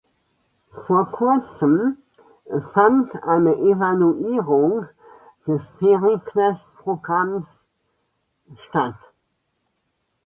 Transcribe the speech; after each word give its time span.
Vor 0.87 1.11
kurzem 1.11 1.97
fand 2.73 3.13
eine 3.21 3.53
Evaluierung 3.55 4.87
des 5.45 5.67
Pericles-Programms 5.77 7.67
statt. 8.57 8.95